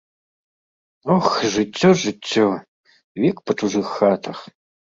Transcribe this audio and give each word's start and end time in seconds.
Ох, 1.15 1.27
жыццё, 1.57 1.89
жыццё, 2.05 2.47
век 3.25 3.37
па 3.45 3.51
чужых 3.63 3.85
хатах. 4.03 4.37